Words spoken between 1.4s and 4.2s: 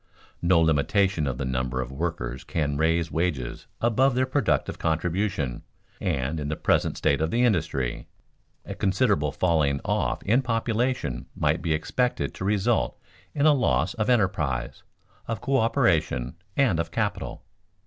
number of workers can raise wages above